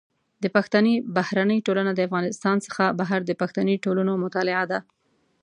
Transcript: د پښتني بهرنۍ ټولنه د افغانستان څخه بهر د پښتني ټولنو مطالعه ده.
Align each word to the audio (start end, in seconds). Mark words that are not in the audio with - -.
د 0.43 0.45
پښتني 0.55 0.95
بهرنۍ 1.15 1.59
ټولنه 1.67 1.91
د 1.93 1.99
افغانستان 2.07 2.57
څخه 2.65 2.83
بهر 2.99 3.19
د 3.25 3.31
پښتني 3.41 3.75
ټولنو 3.85 4.13
مطالعه 4.23 4.63
ده. 4.71 4.79